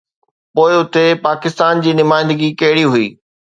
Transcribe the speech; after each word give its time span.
پوءِ 0.55 0.71
اتي 0.81 1.05
پاڪستان 1.25 1.83
جي 1.85 1.91
نمائندگي 2.01 2.51
ڪهڙي 2.63 2.85
هئي؟ 2.93 3.07